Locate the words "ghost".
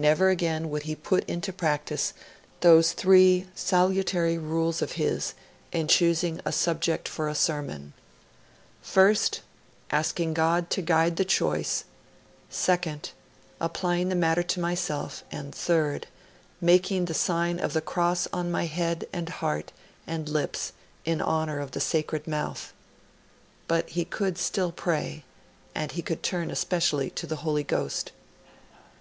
27.64-28.12